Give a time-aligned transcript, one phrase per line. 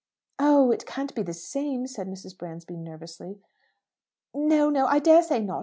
[0.39, 2.35] "Oh, it can't be the same!" said Mrs.
[2.35, 3.39] Bransby, nervously.
[4.33, 5.59] "No, no; I dare say not.